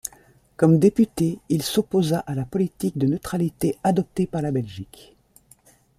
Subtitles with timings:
[0.57, 5.15] Comme député il s'opposa à la politique de neutralité adoptée par la Belgique.